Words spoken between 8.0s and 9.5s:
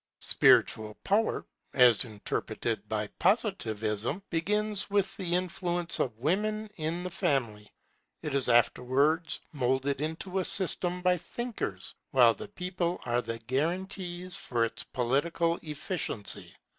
it is afterwards